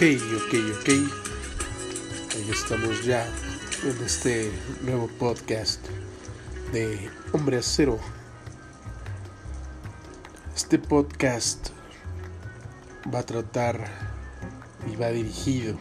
Ok, 0.00 0.06
ok, 0.34 0.54
ok. 0.80 0.88
Ahí 2.34 2.50
estamos 2.50 3.04
ya 3.04 3.28
en 3.84 4.02
este 4.02 4.50
nuevo 4.80 5.08
podcast 5.18 5.86
de 6.72 7.10
Hombre 7.32 7.58
Acero. 7.58 7.98
Este 10.56 10.78
podcast 10.78 11.68
va 13.14 13.18
a 13.18 13.26
tratar 13.26 13.88
y 14.90 14.96
va 14.96 15.08
dirigido 15.08 15.76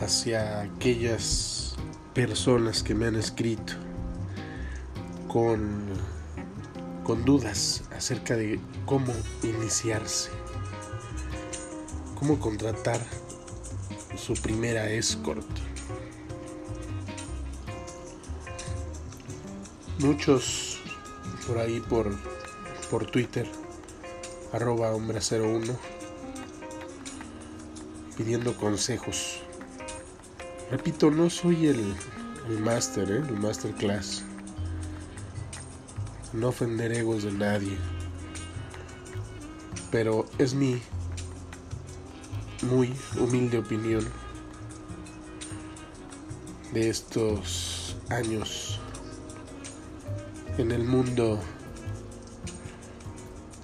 hacia 0.00 0.62
aquellas 0.62 1.76
personas 2.14 2.82
que 2.82 2.94
me 2.94 3.08
han 3.08 3.16
escrito 3.16 3.74
con, 5.28 5.88
con 7.04 7.22
dudas 7.26 7.82
acerca 7.94 8.34
de 8.34 8.58
cómo 8.86 9.12
iniciarse 9.42 10.39
cómo 12.20 12.38
contratar 12.38 13.00
su 14.14 14.34
primera 14.34 14.90
escort. 14.90 15.46
Muchos 20.00 20.78
por 21.46 21.56
ahí 21.58 21.80
por, 21.80 22.14
por 22.90 23.06
Twitter, 23.06 23.50
arroba 24.52 24.92
hombre01, 24.94 25.74
pidiendo 28.18 28.54
consejos. 28.58 29.40
Repito, 30.70 31.10
no 31.10 31.30
soy 31.30 31.68
el, 31.68 31.94
el 32.50 32.60
máster, 32.60 33.10
¿eh? 33.10 33.16
el 33.16 33.38
masterclass. 33.38 34.24
No 36.34 36.48
ofender 36.48 36.92
egos 36.92 37.24
de 37.24 37.32
nadie. 37.32 37.78
Pero 39.90 40.26
es 40.38 40.54
mi 40.54 40.80
muy 42.62 42.92
humilde 43.18 43.58
opinión 43.58 44.04
de 46.72 46.90
estos 46.90 47.96
años 48.10 48.78
en 50.58 50.70
el 50.70 50.84
mundo 50.84 51.40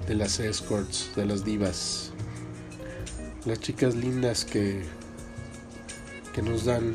de 0.06 0.14
las 0.14 0.41
escorts, 0.41 1.11
de 1.14 1.27
las 1.27 1.44
divas, 1.44 2.12
las 3.44 3.61
chicas 3.61 3.94
lindas 3.94 4.44
que, 4.44 4.83
que 6.33 6.42
nos 6.42 6.64
dan 6.64 6.94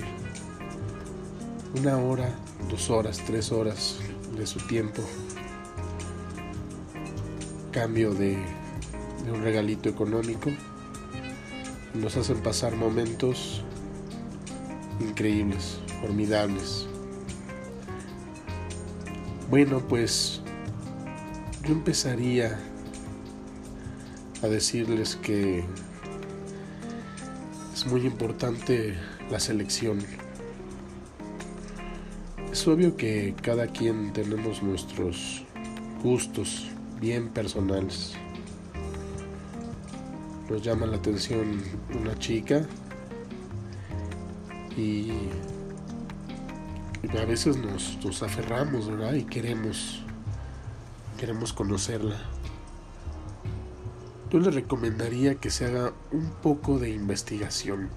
una 1.79 1.97
hora, 1.97 2.33
dos 2.69 2.89
horas, 2.89 3.21
tres 3.27 3.51
horas 3.51 3.99
de 4.35 4.47
su 4.47 4.59
tiempo, 4.61 5.03
cambio 7.71 8.13
de, 8.13 8.37
de 9.25 9.31
un 9.31 9.43
regalito 9.43 9.87
económico 9.87 10.49
nos 11.93 12.15
hacen 12.17 12.37
pasar 12.37 12.75
momentos 12.75 13.63
increíbles, 14.99 15.79
formidables. 16.01 16.87
Bueno, 19.49 19.79
pues 19.87 20.41
yo 21.63 21.73
empezaría 21.73 22.57
a 24.41 24.47
decirles 24.47 25.17
que 25.17 25.63
es 27.73 27.85
muy 27.85 28.05
importante 28.05 28.95
la 29.29 29.39
selección. 29.39 29.99
Es 32.51 32.67
obvio 32.67 32.95
que 32.95 33.35
cada 33.41 33.67
quien 33.67 34.13
tenemos 34.13 34.63
nuestros 34.63 35.43
gustos 36.01 36.67
bien 36.99 37.29
personales 37.29 38.15
nos 40.51 40.61
llama 40.61 40.85
la 40.85 40.97
atención 40.97 41.63
una 41.97 42.19
chica 42.19 42.65
y, 44.75 45.11
a 47.17 47.25
veces 47.25 47.55
nos, 47.57 48.21
aferramos, 48.21 48.89
¿verdad? 48.89 49.13
Y 49.13 49.23
queremos, 49.23 50.03
queremos 51.17 51.53
conocerla. 51.53 52.17
Yo 54.29 54.39
le 54.39 54.51
recomendaría 54.51 55.35
que 55.35 55.49
se 55.49 55.65
haga 55.65 55.93
un 56.11 56.29
poco 56.41 56.79
de 56.79 56.89
investigación. 56.89 57.89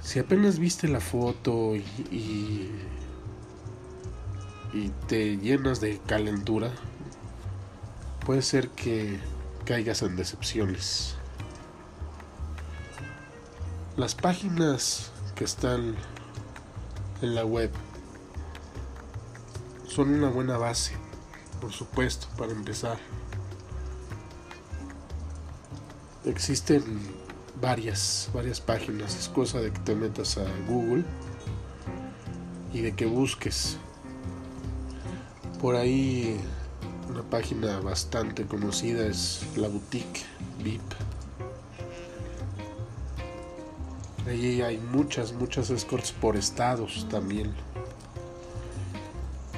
Si 0.00 0.20
apenas 0.20 0.60
viste 0.60 0.86
la 0.86 1.00
foto 1.00 1.74
y, 1.74 2.70
y 4.72 4.88
te 5.08 5.36
llenas 5.36 5.80
de 5.80 5.98
calentura, 6.06 6.70
puede 8.24 8.42
ser 8.42 8.68
que 8.70 9.18
caigas 9.68 10.00
en 10.00 10.16
decepciones. 10.16 11.14
Las 13.98 14.14
páginas 14.14 15.12
que 15.34 15.44
están 15.44 15.94
en 17.20 17.34
la 17.34 17.44
web 17.44 17.70
son 19.86 20.14
una 20.14 20.30
buena 20.30 20.56
base, 20.56 20.94
por 21.60 21.70
supuesto, 21.70 22.28
para 22.38 22.52
empezar. 22.52 22.98
Existen 26.24 26.82
varias, 27.60 28.30
varias 28.32 28.62
páginas, 28.62 29.16
es 29.16 29.28
cosa 29.28 29.60
de 29.60 29.70
que 29.70 29.80
te 29.80 29.94
metas 29.94 30.38
a 30.38 30.46
Google 30.66 31.04
y 32.72 32.80
de 32.80 32.96
que 32.96 33.04
busques. 33.04 33.76
Por 35.60 35.76
ahí 35.76 36.40
una 37.08 37.22
página 37.22 37.80
bastante 37.80 38.46
conocida 38.46 39.06
es 39.06 39.42
la 39.56 39.68
boutique 39.68 40.24
VIP. 40.62 40.82
Allí 44.26 44.60
hay 44.60 44.76
muchas, 44.78 45.32
muchas 45.32 45.70
escorts 45.70 46.12
por 46.12 46.36
estados 46.36 47.06
también. 47.08 47.54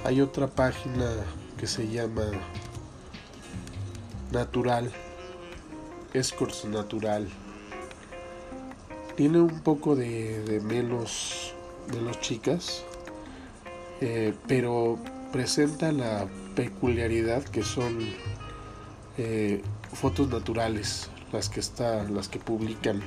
Hay 0.04 0.20
otra 0.20 0.46
página 0.46 1.10
que 1.58 1.66
se 1.66 1.88
llama 1.88 2.30
Natural, 4.30 4.90
Escorts 6.14 6.64
Natural. 6.66 7.28
Tiene 9.16 9.40
un 9.40 9.60
poco 9.60 9.96
de, 9.96 10.42
de 10.44 10.60
menos, 10.60 11.52
chicas, 12.20 12.84
eh, 14.00 14.34
pero 14.46 14.98
presenta 15.32 15.92
la 15.92 16.26
peculiaridad 16.54 17.44
que 17.44 17.62
son 17.62 17.98
eh, 19.18 19.62
fotos 19.92 20.28
naturales 20.28 21.10
las 21.32 21.48
que 21.48 21.60
están 21.60 22.14
las 22.14 22.28
que 22.28 22.38
publican. 22.38 23.00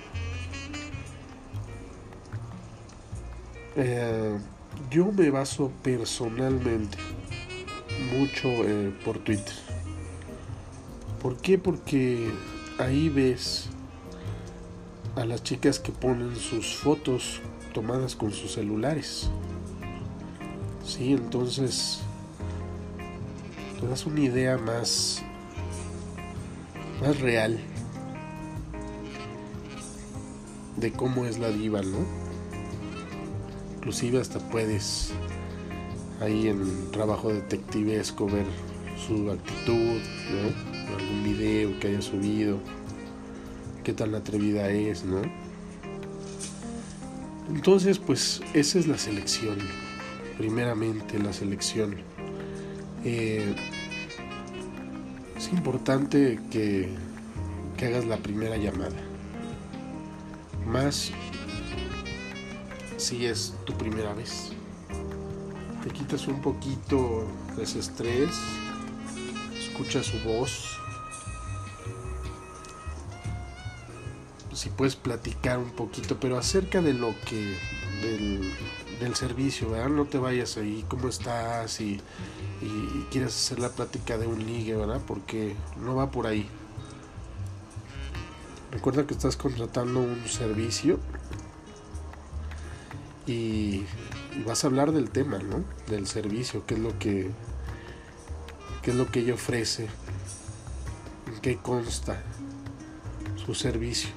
Eh, 3.75 4.37
yo 4.89 5.11
me 5.11 5.29
baso 5.29 5.71
personalmente 5.81 6.97
mucho 8.11 8.47
eh, 8.47 8.93
por 9.03 9.19
Twitter. 9.19 9.53
¿por 11.23 11.37
qué? 11.37 11.57
porque 11.57 12.29
ahí 12.77 13.09
ves 13.09 13.69
a 15.15 15.25
las 15.25 15.41
chicas 15.41 15.79
que 15.79 15.91
ponen 15.91 16.35
sus 16.35 16.75
fotos 16.75 17.41
tomadas 17.73 18.15
con 18.15 18.31
sus 18.31 18.51
celulares. 18.51 19.29
Sí 20.85 21.13
entonces 21.13 22.02
te 23.83 23.89
das 23.89 24.05
una 24.05 24.21
idea 24.21 24.57
más, 24.57 25.21
más 27.01 27.19
real 27.19 27.59
de 30.77 30.91
cómo 30.93 31.25
es 31.25 31.37
la 31.37 31.49
diva, 31.49 31.81
¿no? 31.81 31.97
Inclusive 33.75 34.21
hasta 34.21 34.39
puedes 34.39 35.11
ahí 36.21 36.47
en 36.47 36.91
trabajo 36.91 37.33
detectivesco 37.33 38.25
ver 38.27 38.45
su 39.05 39.29
actitud, 39.29 39.99
¿no? 40.31 40.95
algún 40.97 41.23
video 41.25 41.77
que 41.79 41.89
haya 41.89 42.01
subido, 42.01 42.59
qué 43.83 43.91
tan 43.91 44.15
atrevida 44.15 44.69
es, 44.69 45.03
¿no? 45.03 45.21
Entonces, 47.49 47.99
pues 47.99 48.41
esa 48.53 48.79
es 48.79 48.87
la 48.87 48.97
selección, 48.97 49.57
primeramente 50.37 51.19
la 51.19 51.33
selección. 51.33 52.12
Eh, 53.03 53.55
es 55.35 55.51
importante 55.51 56.39
que, 56.51 56.89
que 57.77 57.85
hagas 57.87 58.05
la 58.05 58.17
primera 58.17 58.57
llamada. 58.57 58.95
Más 60.65 61.11
si 63.03 63.25
es 63.25 63.53
tu 63.65 63.73
primera 63.73 64.13
vez. 64.13 64.51
Te 65.83 65.89
quitas 65.89 66.27
un 66.27 66.41
poquito 66.41 67.27
de 67.57 67.63
ese 67.63 67.79
estrés, 67.79 68.31
escucha 69.59 70.01
su 70.01 70.17
voz. 70.19 70.79
Si 74.53 74.69
puedes 74.69 74.95
platicar 74.95 75.57
un 75.57 75.71
poquito, 75.71 76.17
pero 76.17 76.37
acerca 76.37 76.81
de 76.81 76.93
lo 76.93 77.13
que 77.25 77.57
del, 78.01 79.15
servicio. 79.15 79.67
No 79.89 80.05
te 80.05 80.17
vayas 80.17 80.57
ahí, 80.57 80.85
¿cómo 80.87 81.09
estás? 81.09 81.81
Y, 81.81 81.99
y, 82.63 83.05
quieres 83.11 83.35
hacer 83.35 83.59
la 83.59 83.69
plática 83.69 84.17
de 84.17 84.27
un 84.27 84.45
ligue, 84.45 84.75
¿verdad? 84.75 85.01
Porque 85.05 85.55
no 85.79 85.95
va 85.95 86.11
por 86.11 86.27
ahí. 86.27 86.47
Recuerda 88.71 89.05
que 89.05 89.13
estás 89.13 89.35
contratando 89.35 89.99
un 89.99 90.27
servicio 90.27 90.99
y, 93.27 93.83
vas 94.47 94.63
a 94.63 94.67
hablar 94.67 94.91
del 94.91 95.09
tema, 95.09 95.37
¿no? 95.39 95.63
Del 95.87 96.07
servicio, 96.07 96.65
qué 96.65 96.75
es 96.75 96.79
lo 96.79 96.97
que 96.97 97.31
qué 98.81 98.91
es 98.91 98.97
lo 98.97 99.09
que 99.09 99.21
ella 99.21 99.35
ofrece, 99.35 99.87
en 101.27 101.39
qué 101.41 101.57
consta 101.57 102.21
su 103.45 103.55
servicio. 103.55 104.09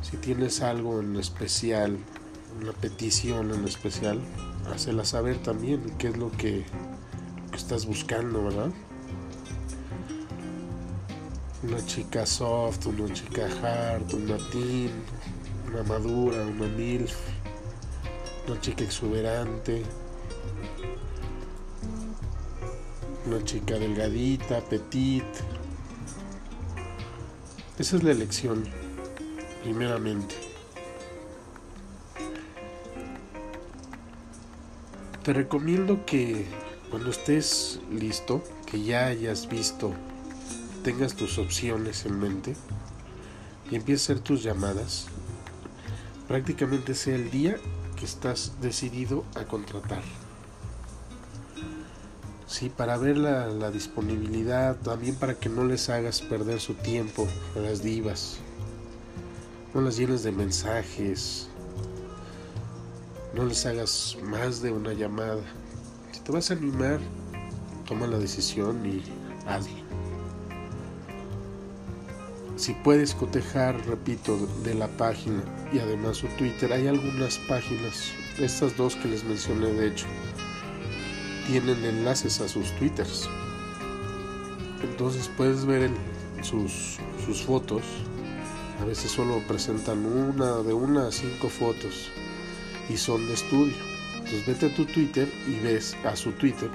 Si 0.00 0.16
tienes 0.16 0.62
algo 0.62 1.00
en 1.00 1.16
especial, 1.16 1.98
una 2.60 2.72
petición 2.72 3.52
en 3.52 3.64
especial, 3.64 4.20
hazla 4.72 5.04
saber 5.04 5.36
también 5.42 5.82
qué 5.98 6.08
es 6.08 6.16
lo 6.16 6.30
que, 6.32 6.64
estás 7.56 7.86
buscando, 7.86 8.44
¿verdad? 8.44 8.70
Una 11.62 11.84
chica 11.86 12.26
soft, 12.26 12.86
una 12.86 13.12
chica 13.12 13.46
hard, 13.62 14.12
una 14.14 14.36
teen, 14.50 14.92
una 15.68 15.82
madura, 15.82 16.42
una 16.42 16.66
milf, 16.66 17.16
una 18.46 18.60
chica 18.60 18.84
exuberante, 18.84 19.82
una 23.26 23.42
chica 23.42 23.78
delgadita, 23.78 24.60
petit. 24.60 25.24
Esa 27.78 27.96
es 27.96 28.02
la 28.02 28.12
elección, 28.12 28.64
primeramente. 29.62 30.34
Te 35.22 35.32
recomiendo 35.32 36.06
que 36.06 36.46
cuando 36.96 37.10
estés 37.10 37.78
listo, 37.92 38.42
que 38.64 38.82
ya 38.82 39.08
hayas 39.08 39.50
visto, 39.50 39.92
tengas 40.82 41.14
tus 41.14 41.36
opciones 41.36 42.06
en 42.06 42.18
mente 42.18 42.56
y 43.70 43.76
empieces 43.76 44.08
a 44.08 44.12
hacer 44.14 44.24
tus 44.24 44.42
llamadas, 44.42 45.04
prácticamente 46.26 46.94
sea 46.94 47.16
el 47.16 47.30
día 47.30 47.58
que 47.96 48.06
estás 48.06 48.62
decidido 48.62 49.26
a 49.34 49.44
contratar. 49.44 50.02
Sí, 52.46 52.70
para 52.70 52.96
ver 52.96 53.18
la, 53.18 53.70
disponibilidad, 53.70 54.76
también 54.76 55.16
para 55.16 55.34
que 55.34 55.50
no 55.50 55.64
les 55.64 55.90
hagas 55.90 56.22
perder 56.22 56.60
su 56.60 56.72
tiempo 56.72 57.28
a 57.56 57.58
las 57.58 57.82
divas. 57.82 58.38
No 59.74 59.82
las 59.82 59.98
llenes 59.98 60.22
de 60.22 60.32
mensajes. 60.32 61.48
No 63.34 63.44
les 63.44 63.66
hagas 63.66 64.16
más 64.22 64.62
de 64.62 64.72
una 64.72 64.94
llamada. 64.94 65.42
Si 66.16 66.22
te 66.22 66.32
vas 66.32 66.50
a 66.50 66.54
animar, 66.54 66.98
toma 67.86 68.06
la 68.06 68.18
decisión 68.18 68.86
y 68.86 69.02
hazlo. 69.46 69.76
Si 72.56 72.72
puedes 72.72 73.14
cotejar, 73.14 73.76
repito, 73.86 74.38
de 74.64 74.74
la 74.74 74.88
página 74.88 75.42
y 75.74 75.78
además 75.78 76.16
su 76.16 76.26
Twitter, 76.38 76.72
hay 76.72 76.86
algunas 76.86 77.36
páginas, 77.46 78.12
estas 78.38 78.78
dos 78.78 78.96
que 78.96 79.08
les 79.08 79.24
mencioné 79.24 79.66
de 79.74 79.88
hecho, 79.88 80.06
tienen 81.48 81.84
enlaces 81.84 82.40
a 82.40 82.48
sus 82.48 82.72
twitters. 82.76 83.28
Entonces 84.82 85.30
puedes 85.36 85.66
ver 85.66 85.90
sus, 86.40 86.96
sus 87.26 87.42
fotos. 87.42 87.82
A 88.80 88.86
veces 88.86 89.10
solo 89.10 89.42
presentan 89.46 90.06
una, 90.06 90.62
de 90.62 90.72
una 90.72 91.08
a 91.08 91.12
cinco 91.12 91.50
fotos 91.50 92.08
y 92.88 92.96
son 92.96 93.26
de 93.26 93.34
estudio. 93.34 93.85
Entonces 94.26 94.46
vete 94.46 94.66
a 94.66 94.74
tu 94.74 94.84
Twitter 94.86 95.32
y 95.46 95.60
ves 95.60 95.96
a 96.04 96.16
su 96.16 96.32
Twitter 96.32 96.68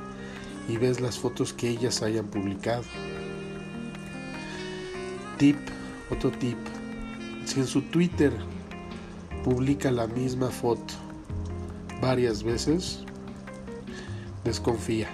y 0.70 0.78
ves 0.78 1.02
las 1.02 1.20
fotos 1.20 1.52
que 1.52 1.68
ellas 1.68 2.02
hayan 2.02 2.26
publicado. 2.28 2.84
Tip, 5.38 5.58
otro 6.10 6.32
tip. 6.32 6.58
Si 7.46 7.60
en 7.60 7.68
su 7.68 7.82
Twitter 7.82 8.32
publica 9.44 9.92
la 9.92 10.08
misma 10.08 10.50
foto 10.50 10.94
varias 12.02 12.42
veces, 12.42 13.00
desconfía. 14.46 15.10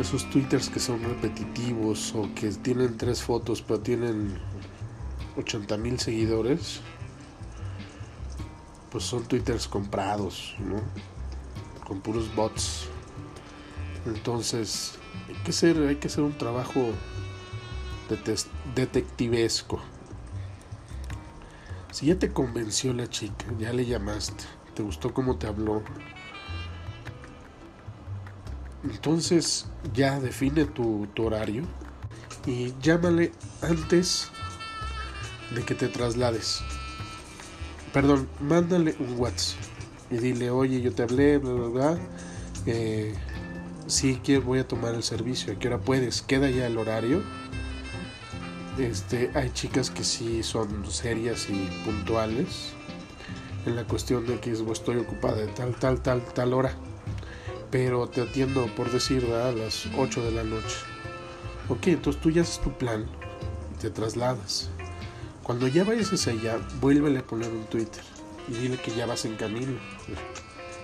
Esos 0.00 0.28
twitters 0.30 0.68
que 0.68 0.80
son 0.80 1.00
repetitivos 1.04 2.12
o 2.16 2.28
que 2.34 2.48
tienen 2.48 2.96
tres 2.96 3.22
fotos 3.22 3.62
pero 3.62 3.78
tienen 3.78 4.36
80 5.36 5.76
mil 5.76 6.00
seguidores, 6.00 6.80
pues 8.90 9.04
son 9.04 9.24
twitters 9.24 9.68
comprados, 9.68 10.54
¿no? 10.58 10.80
Con 11.86 12.00
puros 12.00 12.34
bots. 12.34 12.86
Entonces, 14.06 14.98
hay 15.28 15.34
que 15.44 15.50
hacer, 15.50 15.76
hay 15.86 15.96
que 15.96 16.20
un 16.20 16.36
trabajo 16.36 16.92
detectivesco. 18.74 19.80
Si 21.92 22.06
ya 22.06 22.18
te 22.18 22.32
convenció 22.32 22.92
la 22.92 23.08
chica, 23.08 23.46
ya 23.58 23.72
le 23.72 23.84
llamaste, 23.84 24.44
te 24.74 24.82
gustó 24.82 25.12
cómo 25.12 25.36
te 25.36 25.46
habló, 25.46 25.82
entonces 28.84 29.66
ya 29.92 30.20
define 30.20 30.64
tu, 30.64 31.06
horario 31.18 31.64
y 32.46 32.72
llámale 32.80 33.32
antes 33.60 34.30
de 35.54 35.62
que 35.64 35.74
te 35.74 35.88
traslades. 35.88 36.62
Perdón, 37.92 38.28
mándale 38.40 38.94
un 38.98 39.18
WhatsApp 39.18 39.58
y 40.10 40.18
dile, 40.18 40.50
oye, 40.50 40.80
yo 40.80 40.92
te 40.92 41.02
hablé, 41.02 41.38
bla, 41.38 41.52
bla, 41.52 41.68
bla. 41.68 41.98
Eh, 42.66 43.14
sí, 43.86 44.16
que 44.22 44.38
voy 44.38 44.60
a 44.60 44.68
tomar 44.68 44.94
el 44.94 45.02
servicio. 45.02 45.52
¿A 45.52 45.58
qué 45.58 45.68
hora 45.68 45.78
puedes? 45.78 46.22
Queda 46.22 46.50
ya 46.50 46.66
el 46.66 46.78
horario. 46.78 47.22
Este, 48.78 49.30
hay 49.34 49.50
chicas 49.50 49.90
que 49.90 50.04
sí 50.04 50.42
son 50.42 50.90
serias 50.90 51.48
y 51.50 51.68
puntuales 51.84 52.72
en 53.66 53.76
la 53.76 53.84
cuestión 53.84 54.26
de 54.26 54.40
que 54.40 54.52
estoy 54.52 54.96
ocupada 54.96 55.36
de 55.36 55.48
tal, 55.48 55.74
tal, 55.74 56.00
tal, 56.00 56.24
tal 56.32 56.54
hora 56.54 56.74
pero 57.70 58.08
te 58.08 58.22
atiendo 58.22 58.66
por 58.74 58.90
decir 58.90 59.24
a 59.32 59.52
las 59.52 59.86
8 59.96 60.24
de 60.24 60.32
la 60.32 60.44
noche. 60.44 60.76
Ok, 61.68 61.88
entonces 61.88 62.20
tú 62.20 62.30
ya 62.30 62.42
haces 62.42 62.60
tu 62.60 62.72
plan 62.72 63.06
y 63.74 63.78
te 63.80 63.90
trasladas. 63.90 64.70
Cuando 65.50 65.66
ya 65.66 65.82
vayas 65.82 66.12
hacia 66.12 66.32
allá, 66.32 66.60
vuélvele 66.80 67.18
a 67.18 67.26
poner 67.26 67.50
un 67.50 67.64
Twitter 67.64 68.04
y 68.46 68.52
dile 68.52 68.76
que 68.76 68.94
ya 68.94 69.04
vas 69.04 69.24
en 69.24 69.34
camino. 69.34 69.80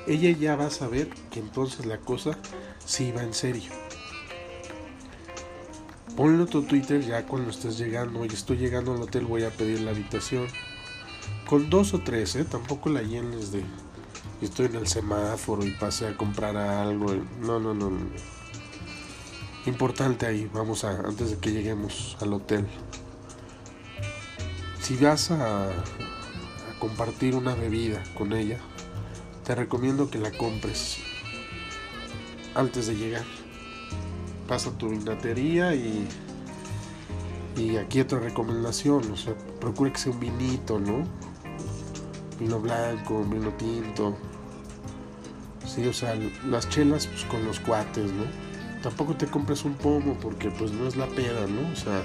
Ella 0.09 0.37
ya 0.37 0.57
va 0.57 0.67
a 0.67 0.71
saber 0.71 1.09
que 1.31 1.39
entonces 1.39 1.87
la 1.87 1.99
cosa 1.99 2.37
sí 2.85 3.13
va 3.13 3.23
en 3.23 3.33
serio. 3.33 3.71
Ponle 6.17 6.43
otro 6.43 6.63
Twitter 6.63 7.01
ya 7.01 7.25
cuando 7.27 7.51
estés 7.51 7.79
llegando. 7.79 8.19
Oye, 8.19 8.35
estoy 8.35 8.57
llegando 8.57 8.93
al 8.93 9.03
hotel, 9.03 9.25
voy 9.27 9.45
a 9.45 9.51
pedir 9.51 9.83
la 9.83 9.93
habitación. 9.93 10.49
Con 11.49 11.71
dos 11.71 11.95
o 11.95 12.01
tres, 12.01 12.35
¿eh? 12.35 12.45
Tampoco 12.45 12.89
la 12.89 13.03
llenes 13.03 13.53
de, 13.53 13.63
estoy 14.43 14.67
en 14.67 14.75
el 14.75 14.89
semáforo 14.89 15.65
y 15.65 15.71
pasé 15.77 16.09
a 16.09 16.17
comprar 16.17 16.57
algo. 16.57 17.15
No, 17.41 17.61
no, 17.61 17.73
no, 17.73 17.93
Importante 19.65 20.27
ahí, 20.27 20.51
vamos 20.53 20.83
a, 20.83 20.91
antes 21.07 21.31
de 21.31 21.39
que 21.39 21.53
lleguemos 21.53 22.17
al 22.21 22.33
hotel. 22.33 22.67
Si 24.87 24.95
vas 24.99 25.33
a, 25.33 25.67
compartir 26.79 27.35
una 27.35 27.57
bebida 27.57 28.05
con 28.17 28.33
ella, 28.33 28.61
te 29.45 29.53
recomiendo 29.57 30.09
que 30.09 30.19
la 30.19 30.31
compres 30.31 30.99
antes 32.55 32.87
de 32.87 32.95
llegar. 32.95 33.25
Pasa 34.47 34.71
tu 34.79 34.91
vinatería 34.91 35.75
y, 35.75 36.07
y 37.57 37.79
aquí 37.79 37.99
otra 37.99 38.21
recomendación, 38.21 39.11
o 39.11 39.17
sea, 39.17 39.35
procura 39.61 39.93
que 39.93 39.99
sea 39.99 40.13
un 40.13 40.21
vinito, 40.21 40.79
¿no? 40.79 41.03
vino 42.39 42.61
blanco, 42.61 43.25
vino 43.25 43.51
tinto. 43.55 44.17
Sí, 45.67 45.85
o 45.85 45.93
sea, 45.93 46.15
las 46.49 46.69
chelas 46.69 47.09
pues 47.09 47.25
con 47.25 47.45
los 47.45 47.59
cuates, 47.59 48.13
¿no? 48.13 48.23
Tampoco 48.85 49.17
te 49.17 49.27
compres 49.27 49.65
un 49.65 49.75
pomo 49.75 50.17
porque 50.23 50.53
pues 50.53 50.71
no 50.71 50.87
es 50.87 50.95
la 50.95 51.09
peda, 51.09 51.49
¿no? 51.49 51.73
O 51.73 51.75
sea, 51.75 52.05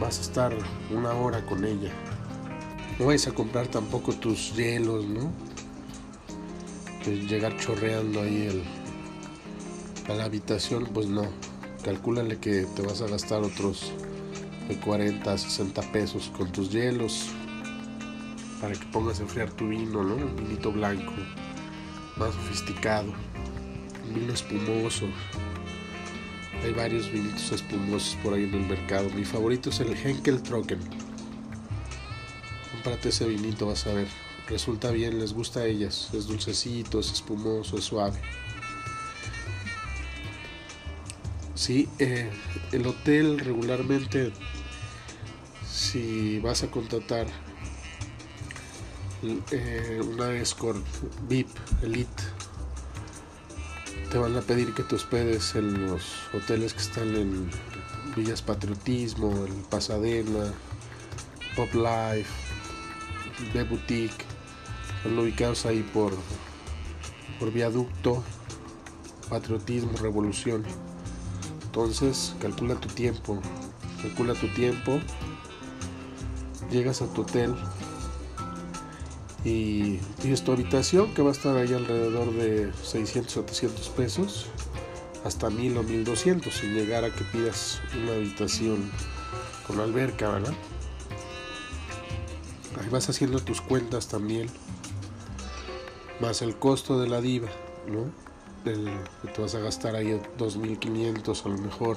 vas 0.00 0.18
a 0.18 0.22
estar 0.22 0.56
una 0.90 1.12
hora 1.12 1.44
con 1.44 1.64
ella. 1.64 1.92
No 2.98 3.06
vayas 3.06 3.28
a 3.28 3.32
comprar 3.32 3.68
tampoco 3.68 4.12
tus 4.14 4.54
hielos, 4.56 5.04
¿no? 5.04 5.30
Que 7.04 7.16
llegar 7.16 7.56
chorreando 7.58 8.22
ahí 8.22 8.46
el, 8.46 8.62
a 10.10 10.16
la 10.16 10.24
habitación, 10.24 10.88
pues 10.92 11.06
no. 11.06 11.24
Calcúlale 11.84 12.38
que 12.38 12.66
te 12.74 12.82
vas 12.82 13.02
a 13.02 13.06
gastar 13.06 13.42
otros 13.42 13.92
de 14.68 14.76
40 14.76 15.32
a 15.32 15.38
60 15.38 15.82
pesos 15.92 16.32
con 16.36 16.50
tus 16.50 16.70
hielos, 16.70 17.28
para 18.60 18.74
que 18.74 18.86
pongas 18.86 19.20
a 19.20 19.22
enfriar 19.22 19.50
tu 19.50 19.68
vino, 19.68 20.02
¿no? 20.02 20.14
Un 20.14 20.36
vinito 20.36 20.72
blanco, 20.72 21.12
más 22.16 22.34
sofisticado, 22.34 23.12
un 24.06 24.14
vino 24.14 24.32
espumoso. 24.32 25.06
Hay 26.62 26.72
varios 26.72 27.10
vinitos 27.10 27.52
espumosos 27.52 28.16
por 28.22 28.34
ahí 28.34 28.44
en 28.44 28.54
el 28.54 28.66
mercado. 28.66 29.08
Mi 29.10 29.24
favorito 29.24 29.70
es 29.70 29.80
el 29.80 29.96
Henkel 29.96 30.42
Trocken. 30.42 30.80
Cómprate 32.72 33.08
ese 33.08 33.26
vinito, 33.26 33.66
vas 33.66 33.86
a 33.86 33.94
ver. 33.94 34.08
Resulta 34.48 34.90
bien, 34.90 35.18
les 35.18 35.32
gusta 35.32 35.60
a 35.60 35.66
ellas. 35.66 36.10
Es 36.12 36.26
dulcecito, 36.26 37.00
es 37.00 37.12
espumoso, 37.12 37.78
es 37.78 37.84
suave. 37.84 38.18
Sí, 41.54 41.88
eh, 41.98 42.30
el 42.72 42.86
hotel 42.86 43.38
regularmente 43.38 44.32
si 45.70 46.38
vas 46.40 46.62
a 46.62 46.70
contratar 46.70 47.26
eh, 49.50 50.00
una 50.02 50.32
escort 50.32 50.84
VIP 51.28 51.48
Elite, 51.82 52.22
te 54.10 54.18
van 54.18 54.36
a 54.36 54.40
pedir 54.40 54.74
que 54.74 54.82
te 54.82 54.96
hospedes 54.96 55.54
en 55.54 55.86
los 55.86 56.02
hoteles 56.34 56.74
que 56.74 56.80
están 56.80 57.14
en 57.14 57.48
Villas 58.16 58.42
Patriotismo, 58.42 59.30
en 59.46 59.62
Pasadena, 59.70 60.52
Pop 61.54 61.72
Life, 61.74 62.28
B 63.54 63.62
Boutique, 63.62 64.24
están 64.96 65.16
ubicados 65.16 65.64
ahí 65.64 65.88
por, 65.94 66.12
por 67.38 67.52
viaducto, 67.52 68.24
patriotismo, 69.28 69.92
revolución. 69.98 70.64
Entonces, 71.66 72.34
calcula 72.40 72.74
tu 72.74 72.88
tiempo, 72.88 73.40
calcula 74.02 74.34
tu 74.34 74.48
tiempo, 74.48 74.98
llegas 76.68 77.00
a 77.00 77.06
tu 77.12 77.22
hotel 77.22 77.54
y 79.44 79.96
pides 80.22 80.44
tu 80.44 80.52
habitación 80.52 81.14
que 81.14 81.22
va 81.22 81.30
a 81.30 81.32
estar 81.32 81.56
ahí 81.56 81.72
alrededor 81.72 82.32
de 82.34 82.72
600 82.82 83.32
700 83.32 83.88
pesos 83.90 84.46
hasta 85.24 85.50
1000 85.50 85.78
o 85.78 85.82
1200 85.82 86.52
sin 86.52 86.74
llegar 86.74 87.04
a 87.04 87.10
que 87.10 87.24
pidas 87.24 87.80
una 88.02 88.12
habitación 88.12 88.90
con 89.66 89.80
alberca, 89.80 90.30
¿verdad? 90.30 90.54
Ahí 92.80 92.88
vas 92.90 93.08
haciendo 93.08 93.40
tus 93.40 93.60
cuentas 93.60 94.08
también, 94.08 94.48
más 96.20 96.42
el 96.42 96.56
costo 96.56 97.00
de 97.00 97.08
la 97.08 97.20
diva, 97.20 97.48
¿no? 97.86 98.10
Que 98.64 99.28
te 99.28 99.40
vas 99.40 99.54
a 99.54 99.60
gastar 99.60 99.94
ahí 99.96 100.20
2500 100.38 101.46
a 101.46 101.48
lo 101.48 101.58
mejor, 101.58 101.96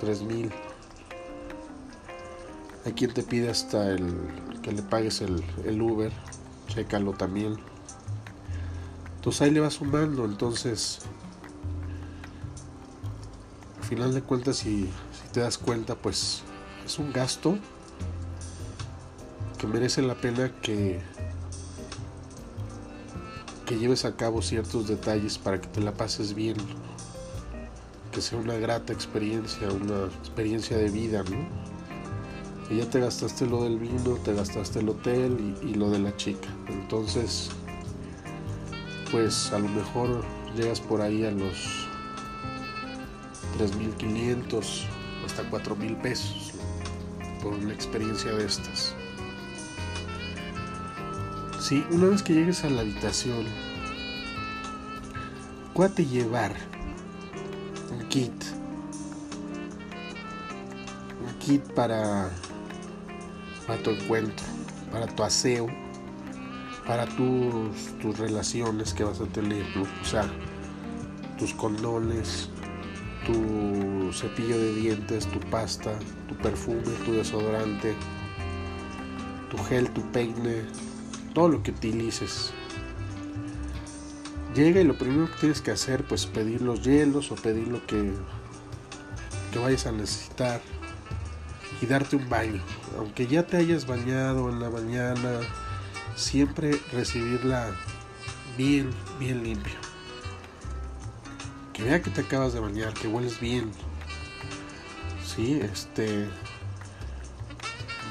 3000. 0.00 0.50
Hay 2.84 2.92
quien 2.92 3.12
te 3.12 3.22
pide 3.22 3.50
hasta 3.50 3.90
el 3.90 4.14
que 4.62 4.72
le 4.72 4.82
pagues 4.82 5.20
el 5.20 5.82
Uber, 5.82 6.12
chécalo 6.68 7.12
también. 7.12 7.56
Entonces 9.16 9.42
ahí 9.42 9.50
le 9.50 9.60
vas 9.60 9.74
sumando, 9.74 10.24
entonces 10.24 11.00
al 13.78 13.84
final 13.84 14.14
de 14.14 14.22
cuentas 14.22 14.58
si, 14.58 14.84
si 14.84 15.32
te 15.32 15.40
das 15.40 15.58
cuenta 15.58 15.96
pues 15.96 16.42
es 16.86 16.98
un 16.98 17.12
gasto 17.12 17.58
que 19.58 19.66
merece 19.66 20.02
la 20.02 20.14
pena 20.14 20.52
que 20.62 21.02
que 23.68 23.78
lleves 23.78 24.06
a 24.06 24.16
cabo 24.16 24.40
ciertos 24.40 24.88
detalles 24.88 25.36
para 25.36 25.60
que 25.60 25.68
te 25.68 25.82
la 25.82 25.92
pases 25.92 26.32
bien, 26.32 26.56
que 28.10 28.22
sea 28.22 28.38
una 28.38 28.54
grata 28.54 28.94
experiencia, 28.94 29.68
una 29.70 30.06
experiencia 30.06 30.78
de 30.78 30.88
vida, 30.88 31.22
¿no? 31.24 31.67
Ya 32.70 32.88
te 32.88 33.00
gastaste 33.00 33.46
lo 33.46 33.64
del 33.64 33.78
vino, 33.78 34.14
te 34.24 34.34
gastaste 34.34 34.80
el 34.80 34.90
hotel 34.90 35.56
y, 35.62 35.68
y 35.68 35.74
lo 35.74 35.90
de 35.90 35.98
la 35.98 36.14
chica. 36.16 36.48
Entonces, 36.68 37.50
pues 39.10 39.52
a 39.52 39.58
lo 39.58 39.68
mejor 39.68 40.22
llegas 40.56 40.80
por 40.80 41.00
ahí 41.00 41.24
a 41.24 41.30
los 41.30 41.88
3.500 43.58 44.84
hasta 45.24 45.50
4.000 45.50 46.00
pesos 46.00 46.52
por 47.42 47.54
una 47.54 47.72
experiencia 47.72 48.32
de 48.32 48.46
estas. 48.46 48.94
Sí, 51.60 51.84
una 51.90 52.08
vez 52.08 52.22
que 52.22 52.34
llegues 52.34 52.64
a 52.64 52.70
la 52.70 52.80
habitación, 52.80 53.44
acuérdate 55.70 56.06
llevar 56.06 56.54
un 57.90 58.08
kit. 58.08 58.32
Un 61.26 61.38
kit 61.38 61.62
para, 61.72 62.30
para 63.68 63.82
tu 63.82 63.90
encuentro, 63.90 64.46
para 64.90 65.06
tu 65.06 65.22
aseo, 65.22 65.68
para 66.86 67.04
tus, 67.04 67.98
tus 68.00 68.18
relaciones 68.18 68.94
que 68.94 69.04
vas 69.04 69.20
a 69.20 69.26
tener. 69.26 69.62
O 69.76 70.04
sea, 70.04 70.26
tus 71.38 71.52
condones, 71.52 72.48
tu 73.26 74.10
cepillo 74.12 74.58
de 74.58 74.74
dientes, 74.74 75.26
tu 75.26 75.38
pasta, 75.50 75.98
tu 76.28 76.34
perfume, 76.36 76.80
tu 77.04 77.12
desodorante, 77.12 77.94
tu 79.50 79.58
gel, 79.64 79.90
tu 79.90 80.00
peine, 80.12 80.62
todo 81.34 81.50
lo 81.50 81.62
que 81.62 81.72
utilices. 81.72 82.54
Llega 84.54 84.80
y 84.80 84.84
lo 84.84 84.96
primero 84.96 85.30
que 85.30 85.40
tienes 85.40 85.60
que 85.60 85.72
hacer, 85.72 86.04
pues 86.04 86.24
pedir 86.24 86.62
los 86.62 86.82
hielos 86.82 87.30
o 87.30 87.34
pedir 87.34 87.68
lo 87.68 87.86
que, 87.86 88.14
que 89.52 89.58
vayas 89.58 89.86
a 89.86 89.92
necesitar 89.92 90.62
y 91.80 91.86
darte 91.86 92.16
un 92.16 92.28
baño. 92.28 92.62
Aunque 92.96 93.26
ya 93.26 93.46
te 93.46 93.56
hayas 93.56 93.86
bañado 93.86 94.48
en 94.48 94.60
la 94.60 94.70
mañana, 94.70 95.40
siempre 96.16 96.78
recibirla 96.92 97.70
bien, 98.56 98.90
bien 99.18 99.42
limpio. 99.42 99.74
Que 101.72 101.84
vea 101.84 102.02
que 102.02 102.10
te 102.10 102.22
acabas 102.22 102.52
de 102.52 102.60
bañar, 102.60 102.92
que 102.94 103.08
hueles 103.08 103.40
bien. 103.40 103.70
Sí, 105.24 105.60
este 105.62 106.28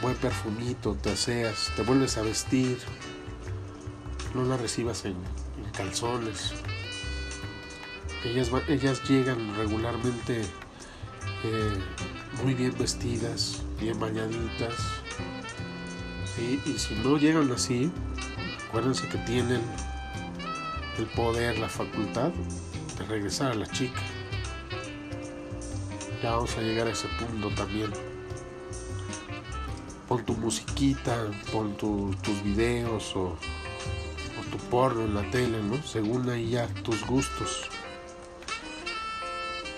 buen 0.02 0.16
perfumito, 0.16 0.96
te 0.96 1.12
aseas, 1.12 1.72
te 1.76 1.82
vuelves 1.82 2.18
a 2.18 2.22
vestir, 2.22 2.78
no 4.34 4.44
la 4.44 4.56
recibas 4.56 5.04
en, 5.06 5.16
en 5.64 5.72
calzones. 5.76 6.54
Ellas, 8.24 8.50
ellas 8.68 9.04
llegan 9.10 9.56
regularmente 9.56 10.42
eh, 11.44 11.78
muy 12.44 12.54
bien 12.54 12.74
vestidas, 12.78 13.62
bien 13.80 14.00
bañaditas. 14.00 14.76
Y 16.38 16.78
si 16.78 16.94
no 16.96 17.18
llegan 17.18 17.52
así, 17.52 17.92
acuérdense 18.68 19.08
que 19.08 19.18
tienen 19.20 19.62
el 20.98 21.06
poder, 21.08 21.58
la 21.58 21.70
facultad 21.70 22.32
de 22.98 23.06
regresar 23.06 23.52
a 23.52 23.56
la 23.56 23.68
chica. 23.68 24.00
Ya 26.22 26.32
vamos 26.32 26.56
a 26.58 26.62
llegar 26.62 26.88
a 26.88 26.92
ese 26.92 27.08
punto 27.20 27.50
también. 27.52 27.92
Pon 30.08 30.26
tu 30.26 30.34
musiquita, 30.34 31.28
pon 31.52 31.76
tu, 31.76 32.16
tus 32.24 32.44
videos 32.44 33.16
o, 33.16 33.36
tu 34.52 34.58
porno 34.70 35.04
en 35.04 35.16
la 35.16 35.30
tele. 35.32 35.58
Según 35.86 36.30
ahí 36.30 36.52
ya 36.52 36.68
tus 36.84 37.06
gustos. 37.06 37.70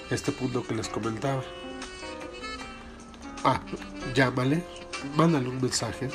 Este 0.10 0.32
punto 0.32 0.63
que 0.63 0.75
les 0.75 0.89
comentaba. 0.89 1.42
Ah, 3.46 3.62
llámale, 4.13 4.65
mándale 5.15 5.48
un 5.48 5.62
mensaje. 5.62 6.10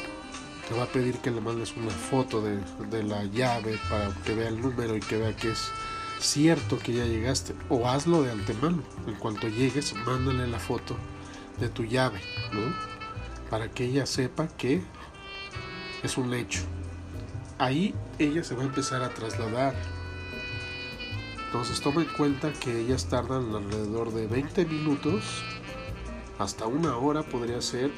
Te 0.68 0.74
va 0.74 0.84
a 0.84 0.86
pedir 0.86 1.16
que 1.18 1.30
le 1.30 1.40
mandes 1.40 1.74
una 1.74 1.90
foto 1.90 2.42
de, 2.42 2.58
de 2.90 3.02
la 3.02 3.24
llave 3.24 3.78
para 3.88 4.10
que 4.24 4.34
vea 4.34 4.48
el 4.48 4.60
número 4.60 4.94
y 4.94 5.00
que 5.00 5.16
vea 5.16 5.34
que 5.34 5.52
es 5.52 5.70
cierto 6.20 6.78
que 6.78 6.92
ya 6.92 7.04
llegaste. 7.06 7.54
O 7.70 7.88
hazlo 7.88 8.22
de 8.22 8.30
antemano. 8.30 8.82
En 9.06 9.14
cuanto 9.14 9.48
llegues, 9.48 9.94
mándale 10.06 10.46
la 10.46 10.58
foto 10.58 10.96
de 11.58 11.70
tu 11.70 11.84
llave, 11.84 12.20
¿no? 12.52 12.74
Para 13.48 13.70
que 13.70 13.84
ella 13.84 14.04
sepa 14.04 14.48
que 14.48 14.82
es 16.02 16.18
un 16.18 16.34
hecho. 16.34 16.60
Ahí 17.58 17.94
ella 18.18 18.44
se 18.44 18.54
va 18.54 18.64
a 18.64 18.66
empezar 18.66 19.02
a 19.02 19.14
trasladar. 19.14 19.74
Entonces 21.46 21.80
toma 21.80 22.02
en 22.02 22.08
cuenta 22.08 22.52
que 22.52 22.80
ellas 22.80 23.06
tardan 23.06 23.54
alrededor 23.54 24.12
de 24.12 24.26
20 24.26 24.66
minutos 24.66 25.42
hasta 26.38 26.66
una 26.66 26.96
hora 26.96 27.22
podría 27.22 27.60
ser. 27.60 27.92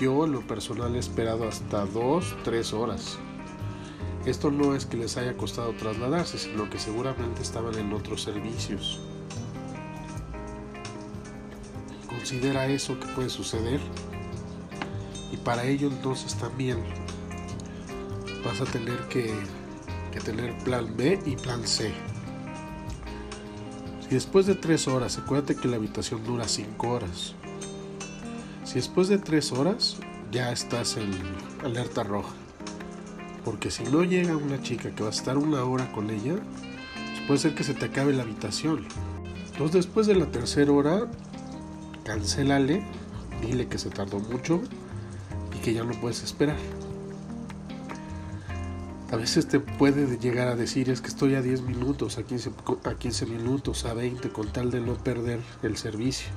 Yo 0.00 0.24
en 0.24 0.32
lo 0.32 0.46
personal 0.46 0.94
he 0.94 0.98
esperado 0.98 1.48
hasta 1.48 1.84
2, 1.86 2.36
3 2.44 2.72
horas. 2.72 3.18
Esto 4.26 4.50
no 4.50 4.74
es 4.74 4.84
que 4.84 4.96
les 4.96 5.16
haya 5.16 5.36
costado 5.36 5.72
trasladarse, 5.72 6.38
sino 6.38 6.68
que 6.68 6.78
seguramente 6.78 7.42
estaban 7.42 7.74
en 7.76 7.92
otros 7.92 8.22
servicios. 8.22 9.00
Considera 12.06 12.66
eso 12.66 13.00
que 13.00 13.06
puede 13.08 13.30
suceder. 13.30 13.80
Y 15.32 15.38
para 15.38 15.64
ello 15.64 15.88
entonces 15.88 16.34
también 16.34 16.78
vas 18.44 18.60
a 18.60 18.64
tener 18.64 18.98
que, 19.08 19.32
tener 20.24 20.56
plan 20.64 20.94
B 20.96 21.18
y 21.24 21.36
plan 21.36 21.66
C. 21.66 21.94
Si 24.02 24.14
después 24.14 24.44
de 24.44 24.54
3 24.54 24.88
horas, 24.88 25.16
acuérdate 25.16 25.56
que 25.56 25.68
la 25.68 25.76
habitación 25.76 26.22
dura 26.24 26.46
5 26.46 26.88
horas. 26.88 27.34
Si 28.70 28.76
después 28.76 29.08
de 29.08 29.18
3 29.18 29.50
horas 29.50 29.96
ya 30.30 30.52
estás 30.52 30.96
en 30.96 31.10
alerta 31.64 32.04
roja. 32.04 32.32
Porque 33.44 33.68
si 33.68 33.82
no 33.82 34.04
llega 34.04 34.36
una 34.36 34.62
chica 34.62 34.94
que 34.94 35.02
va 35.02 35.08
a 35.08 35.12
estar 35.12 35.36
una 35.38 35.64
hora 35.64 35.90
con 35.90 36.08
ella, 36.08 36.36
pues 36.36 37.20
puede 37.26 37.40
ser 37.40 37.54
que 37.56 37.64
se 37.64 37.74
te 37.74 37.86
acabe 37.86 38.12
la 38.12 38.22
habitación. 38.22 38.86
Entonces 39.50 39.86
después 39.86 40.06
de 40.06 40.14
la 40.14 40.26
tercera 40.26 40.70
hora, 40.70 41.10
cancélale, 42.04 42.84
dile 43.44 43.66
que 43.66 43.76
se 43.76 43.90
tardó 43.90 44.20
mucho 44.20 44.60
y 45.52 45.58
que 45.58 45.74
ya 45.74 45.82
no 45.82 46.00
puedes 46.00 46.22
esperar. 46.22 46.58
A 49.10 49.16
veces 49.16 49.48
te 49.48 49.58
puede 49.58 50.16
llegar 50.16 50.46
a 50.46 50.54
decir 50.54 50.90
es 50.90 51.00
que 51.00 51.08
estoy 51.08 51.34
a 51.34 51.42
10 51.42 51.62
minutos, 51.62 52.18
a 52.18 52.22
15, 52.22 52.52
a 52.84 52.94
15 52.94 53.26
minutos, 53.26 53.84
a 53.84 53.94
20, 53.94 54.28
con 54.28 54.46
tal 54.52 54.70
de 54.70 54.80
no 54.80 54.94
perder 54.94 55.40
el 55.64 55.76
servicio. 55.76 56.28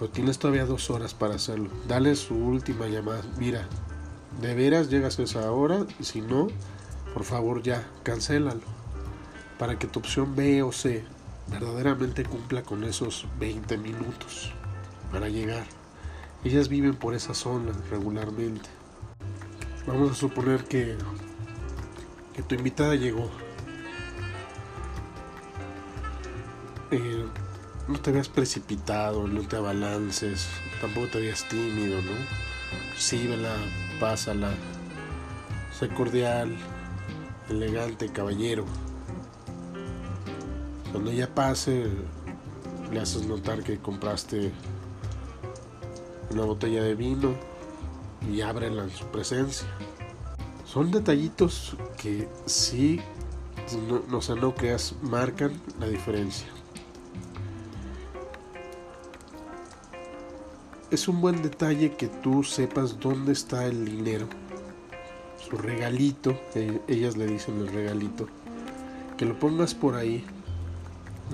Pero 0.00 0.10
tienes 0.10 0.38
todavía 0.38 0.64
dos 0.64 0.88
horas 0.88 1.12
para 1.12 1.34
hacerlo. 1.34 1.68
Dale 1.86 2.16
su 2.16 2.34
última 2.34 2.86
llamada. 2.86 3.22
Mira, 3.38 3.68
de 4.40 4.54
veras 4.54 4.88
llegas 4.88 5.18
a 5.18 5.24
esa 5.24 5.52
hora. 5.52 5.84
Y 5.98 6.04
si 6.04 6.22
no, 6.22 6.48
por 7.12 7.24
favor 7.24 7.62
ya, 7.62 7.86
cancélalo. 8.02 8.62
Para 9.58 9.78
que 9.78 9.86
tu 9.86 9.98
opción 9.98 10.34
B 10.34 10.62
o 10.62 10.72
C 10.72 11.04
verdaderamente 11.48 12.24
cumpla 12.24 12.62
con 12.62 12.82
esos 12.84 13.26
20 13.38 13.76
minutos 13.76 14.54
para 15.12 15.28
llegar. 15.28 15.66
Ellas 16.44 16.70
viven 16.70 16.94
por 16.96 17.14
esa 17.14 17.34
zona 17.34 17.72
regularmente. 17.90 18.70
Vamos 19.86 20.12
a 20.12 20.14
suponer 20.14 20.64
que, 20.64 20.96
que 22.34 22.42
tu 22.42 22.54
invitada 22.54 22.94
llegó. 22.94 23.28
Eh, 26.90 27.26
no 27.90 27.98
te 28.00 28.12
veas 28.12 28.28
precipitado, 28.28 29.26
no 29.26 29.42
te 29.42 29.56
abalances, 29.56 30.46
tampoco 30.80 31.08
te 31.08 31.20
veas 31.20 31.48
tímido, 31.48 32.00
¿no? 32.02 32.12
Síbela, 32.96 33.52
pásala, 33.98 34.50
sé 35.76 35.88
cordial, 35.88 36.56
elegante, 37.48 38.08
caballero. 38.10 38.64
Cuando 40.92 41.10
ella 41.10 41.34
pase, 41.34 41.86
le 42.92 43.00
haces 43.00 43.26
notar 43.26 43.64
que 43.64 43.78
compraste 43.78 44.52
una 46.30 46.44
botella 46.44 46.82
de 46.84 46.94
vino 46.94 47.34
y 48.30 48.40
ábrela 48.40 48.84
en 48.84 48.90
su 48.90 49.06
presencia. 49.06 49.66
Son 50.64 50.92
detallitos 50.92 51.76
que 52.00 52.28
sí, 52.46 53.00
no, 53.88 54.02
no, 54.08 54.20
sé, 54.20 54.36
no 54.36 54.54
creas, 54.54 54.94
marcan 55.02 55.60
la 55.80 55.88
diferencia. 55.88 56.46
Es 60.90 61.06
un 61.06 61.20
buen 61.20 61.40
detalle 61.40 61.92
que 61.92 62.08
tú 62.08 62.42
sepas 62.42 62.98
dónde 62.98 63.30
está 63.30 63.64
el 63.64 63.84
dinero, 63.84 64.26
su 65.38 65.56
regalito, 65.56 66.36
eh, 66.56 66.80
ellas 66.88 67.16
le 67.16 67.28
dicen 67.28 67.60
el 67.60 67.68
regalito, 67.68 68.26
que 69.16 69.24
lo 69.24 69.38
pongas 69.38 69.72
por 69.72 69.94
ahí, 69.94 70.24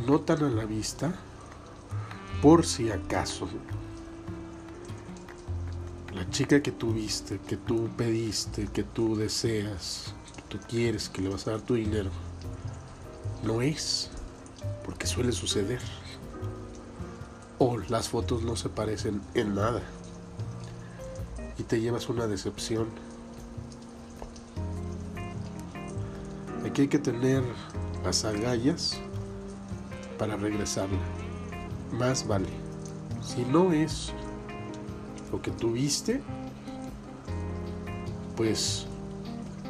no 0.07 0.21
tan 0.21 0.45
a 0.45 0.51
la 0.51 0.67
vista, 0.67 1.15
por 2.43 2.67
si 2.67 2.91
acaso. 2.91 3.49
La 6.15 6.29
chica 6.29 6.63
que 6.63 6.73
tú 6.73 6.93
viste, 6.93 7.41
que 7.49 7.57
tú 7.57 7.89
pediste, 7.97 8.67
que 8.67 8.83
tú 8.83 9.17
deseas, 9.17 10.15
que 10.37 10.43
tú 10.43 10.59
quieres, 10.69 11.09
que 11.09 11.23
le 11.23 11.31
vas 11.31 11.47
a 11.47 11.53
dar 11.53 11.63
tu 11.63 11.77
dinero, 11.77 12.11
no 13.43 13.63
es, 13.63 14.11
porque 14.85 15.07
suele 15.07 15.33
suceder. 15.33 15.81
O 17.87 17.91
las 17.91 18.09
fotos 18.09 18.43
no 18.43 18.57
se 18.57 18.69
parecen 18.69 19.21
en 19.35 19.55
nada 19.55 19.83
y 21.59 21.63
te 21.63 21.81
llevas 21.81 22.09
una 22.09 22.27
decepción. 22.27 22.87
Aquí 26.65 26.83
hay 26.83 26.89
que 26.89 26.99
tener 26.99 27.43
las 28.05 28.25
agallas 28.25 28.99
para 30.19 30.37
regresarla. 30.37 30.99
Más 31.93 32.27
vale. 32.27 32.49
Si 33.23 33.45
no 33.45 33.73
es 33.73 34.13
lo 35.31 35.41
que 35.41 35.51
tuviste, 35.51 36.23
pues 38.37 38.87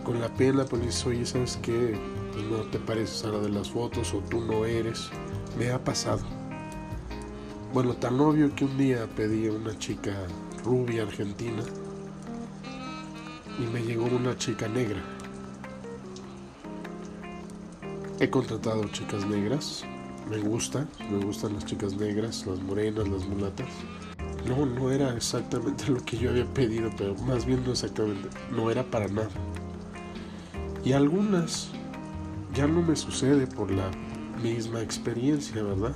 con 0.04 0.20
la 0.20 0.32
pena 0.35 0.64
pues 0.64 0.82
dices, 0.82 1.06
oye, 1.06 1.26
¿sabes 1.26 1.58
qué? 1.62 1.99
Pues 2.32 2.44
no 2.46 2.58
te 2.70 2.78
pareces 2.78 3.25
a 3.25 3.28
la 3.28 3.38
de 3.38 3.50
las 3.50 3.70
fotos 3.70 4.12
o 4.14 4.18
tú 4.18 4.40
no 4.40 4.64
eres. 4.64 5.11
Me 5.59 5.70
ha 5.70 5.83
pasado. 5.83 6.36
Bueno, 7.77 7.93
tan 7.93 8.19
obvio 8.21 8.55
que 8.55 8.65
un 8.65 8.79
día 8.79 9.07
pedí 9.07 9.49
a 9.49 9.53
una 9.53 9.79
chica 9.79 10.15
rubia 10.65 11.03
argentina 11.03 11.62
y 13.59 13.71
me 13.71 13.83
llegó 13.83 14.07
una 14.07 14.35
chica 14.39 14.67
negra. 14.67 14.99
He 18.19 18.31
contratado 18.31 18.83
chicas 18.89 19.27
negras, 19.27 19.85
me 20.31 20.39
gusta, 20.39 20.89
me 21.11 21.23
gustan 21.23 21.53
las 21.53 21.67
chicas 21.67 21.93
negras, 21.93 22.47
las 22.47 22.61
morenas, 22.61 23.09
las 23.09 23.27
mulatas. 23.27 23.69
No, 24.49 24.65
no 24.65 24.91
era 24.91 25.15
exactamente 25.15 25.87
lo 25.89 26.03
que 26.03 26.17
yo 26.17 26.31
había 26.31 26.47
pedido, 26.47 26.89
pero 26.97 27.15
más 27.27 27.45
bien 27.45 27.62
no 27.62 27.73
exactamente, 27.73 28.31
no 28.53 28.71
era 28.71 28.85
para 28.85 29.07
nada. 29.09 29.29
Y 30.83 30.93
algunas 30.93 31.69
ya 32.55 32.67
no 32.67 32.81
me 32.81 32.97
sucede 32.97 33.47
por 33.47 33.71
la 33.71 33.91
misma 34.43 34.81
experiencia, 34.81 35.62
¿verdad? 35.62 35.95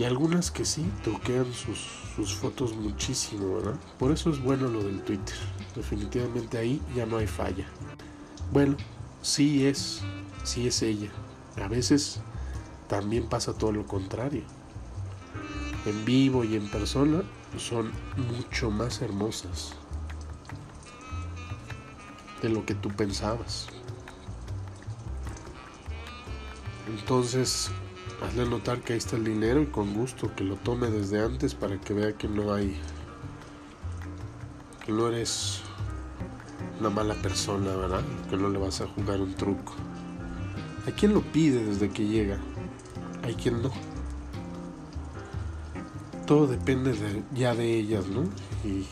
Y 0.00 0.04
algunas 0.04 0.50
que 0.50 0.64
sí 0.64 0.90
toquean 1.04 1.52
sus, 1.52 1.78
sus 2.16 2.34
fotos 2.34 2.74
muchísimo, 2.74 3.56
¿verdad? 3.56 3.78
Por 3.98 4.12
eso 4.12 4.30
es 4.30 4.42
bueno 4.42 4.66
lo 4.66 4.82
del 4.82 5.02
Twitter. 5.02 5.36
Definitivamente 5.76 6.56
ahí 6.56 6.80
ya 6.96 7.04
no 7.04 7.18
hay 7.18 7.26
falla. 7.26 7.66
Bueno, 8.50 8.78
sí 9.20 9.66
es, 9.66 10.00
sí 10.42 10.66
es 10.66 10.80
ella. 10.80 11.10
A 11.62 11.68
veces 11.68 12.18
también 12.88 13.28
pasa 13.28 13.52
todo 13.52 13.72
lo 13.72 13.86
contrario 13.86 14.42
en 15.84 16.04
vivo 16.06 16.44
y 16.44 16.56
en 16.56 16.66
persona 16.70 17.22
son 17.58 17.92
mucho 18.16 18.70
más 18.70 19.02
hermosas 19.02 19.74
de 22.40 22.48
lo 22.48 22.64
que 22.64 22.74
tú 22.74 22.88
pensabas. 22.88 23.66
Entonces, 26.88 27.70
hazle 28.22 28.46
notar 28.48 28.80
que 28.80 28.92
ahí 28.92 28.98
está 28.98 29.16
el 29.16 29.24
dinero 29.24 29.62
y 29.62 29.66
con 29.66 29.94
gusto 29.94 30.34
que 30.34 30.44
lo 30.44 30.56
tome 30.56 30.88
desde 30.88 31.22
antes 31.22 31.54
para 31.54 31.80
que 31.80 31.94
vea 31.94 32.12
que 32.12 32.28
no 32.28 32.52
hay, 32.52 32.76
que 34.84 34.92
no 34.92 35.08
eres 35.08 35.62
una 36.78 36.90
mala 36.90 37.14
persona, 37.14 37.74
¿verdad? 37.76 38.02
Que 38.28 38.36
no 38.36 38.48
le 38.48 38.58
vas 38.58 38.80
a 38.80 38.86
jugar 38.86 39.20
un 39.20 39.34
truco. 39.34 39.74
Hay 40.86 40.92
quien 40.92 41.14
lo 41.14 41.20
pide 41.20 41.64
desde 41.64 41.90
que 41.90 42.06
llega, 42.06 42.38
hay 43.22 43.34
quien 43.34 43.62
no 43.62 43.70
todo 46.30 46.46
depende 46.46 46.94
ya 47.34 47.56
de 47.56 47.74
ellas, 47.74 48.06
¿no? 48.06 48.22
Y, 48.62 48.86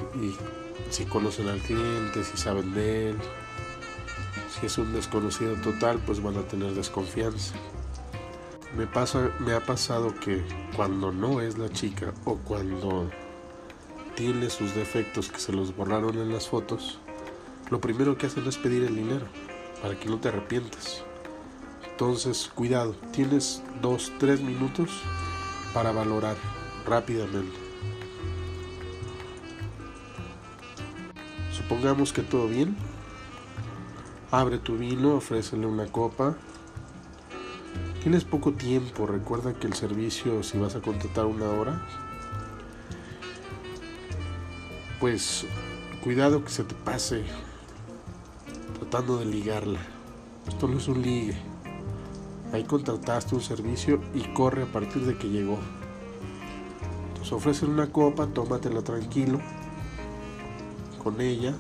si 0.91 1.05
conocen 1.05 1.47
al 1.47 1.61
cliente, 1.61 2.25
si 2.25 2.37
saben 2.37 2.75
de 2.75 3.11
él. 3.11 3.17
Si 4.59 4.67
es 4.67 4.77
un 4.77 4.93
desconocido 4.93 5.55
total, 5.63 6.01
pues 6.05 6.21
van 6.21 6.37
a 6.37 6.43
tener 6.43 6.75
desconfianza. 6.75 7.55
Me, 8.77 8.87
pasa, 8.87 9.31
me 9.41 9.55
ha 9.55 9.61
pasado 9.65 10.15
que 10.21 10.45
cuando 10.77 11.11
no 11.11 11.41
es 11.41 11.59
la 11.59 11.69
chica 11.71 12.13
o 12.25 12.37
cuando 12.37 13.11
tiene 14.15 14.51
sus 14.51 14.75
defectos 14.75 15.31
que 15.31 15.41
se 15.41 15.53
los 15.53 15.75
borraron 15.75 16.19
en 16.19 16.33
las 16.33 16.49
fotos, 16.49 16.99
lo 17.71 17.81
primero 17.81 18.19
que 18.19 18.27
hacen 18.27 18.47
es 18.47 18.57
pedir 18.59 18.85
el 18.85 18.95
dinero 18.95 19.27
para 19.83 19.99
que 19.99 20.09
no 20.09 20.19
te 20.19 20.29
arrepientas. 20.29 21.03
Entonces, 21.91 22.51
cuidado, 22.55 22.95
tienes 23.13 23.63
dos, 23.83 24.13
tres 24.19 24.41
minutos 24.41 24.91
para 25.75 25.93
valorar 25.93 26.37
rápidamente. 26.87 27.57
Supongamos 31.53 32.13
que 32.13 32.23
todo 32.23 32.49
bien. 32.49 32.77
Abre 34.31 34.59
tu 34.59 34.77
vino, 34.77 35.17
ofrécele 35.17 35.67
una 35.67 35.87
copa. 35.87 36.37
Tienes 38.03 38.25
poco 38.25 38.53
tiempo, 38.53 39.07
recuerda 39.07 39.55
que 39.55 39.67
el 39.67 39.75
servicio, 39.75 40.43
si 40.43 40.59
vas 40.59 40.77
a 40.77 40.81
contratar 40.81 41.27
una 41.27 41.49
hora, 41.51 41.83
pues 45.01 45.45
cuidado 46.03 46.45
que 46.45 46.51
se 46.51 46.65
te 46.65 46.75
pase 46.75 47.25
tratando 48.79 49.19
de 49.19 49.27
ligarla. 49.27 49.81
Esto 50.47 50.69
no 50.69 50.79
es 50.79 50.89
un 50.89 51.03
ligue. 51.03 51.37
Ahí 52.53 52.65
contrataste 52.65 53.35
un 53.35 53.43
servicio 53.43 54.01
y 54.15 54.23
corre 54.33 54.63
a 54.63 54.73
partir 54.73 55.03
de 55.03 55.19
que 55.19 55.29
llegó 55.29 55.59
ofrecen 57.35 57.71
una 57.71 57.91
copa, 57.91 58.27
tómatela 58.27 58.83
tranquilo 58.83 59.41
con 61.03 61.21
ella. 61.21 61.55